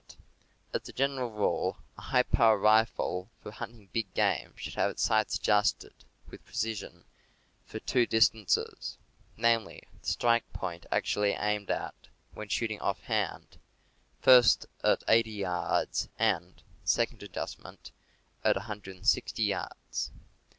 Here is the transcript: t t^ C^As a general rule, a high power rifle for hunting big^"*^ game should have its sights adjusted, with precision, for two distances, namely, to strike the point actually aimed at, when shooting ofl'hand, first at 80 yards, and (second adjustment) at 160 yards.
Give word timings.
t 0.07 0.15
t^ 0.73 0.79
C^As 0.81 0.89
a 0.89 0.93
general 0.93 1.29
rule, 1.29 1.77
a 1.95 2.01
high 2.01 2.23
power 2.23 2.57
rifle 2.57 3.29
for 3.39 3.51
hunting 3.51 3.87
big^"*^ 3.93 4.11
game 4.15 4.51
should 4.55 4.73
have 4.73 4.89
its 4.89 5.03
sights 5.03 5.35
adjusted, 5.35 5.93
with 6.27 6.43
precision, 6.43 7.05
for 7.67 7.77
two 7.81 8.07
distances, 8.07 8.97
namely, 9.37 9.83
to 10.01 10.09
strike 10.09 10.51
the 10.51 10.57
point 10.57 10.87
actually 10.91 11.33
aimed 11.33 11.69
at, 11.69 12.07
when 12.33 12.49
shooting 12.49 12.79
ofl'hand, 12.79 13.59
first 14.19 14.65
at 14.83 15.03
80 15.07 15.29
yards, 15.29 16.09
and 16.17 16.63
(second 16.83 17.21
adjustment) 17.21 17.91
at 18.43 18.55
160 18.55 19.43
yards. 19.43 20.09